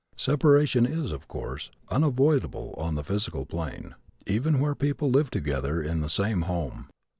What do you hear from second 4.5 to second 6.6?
where people live together in the same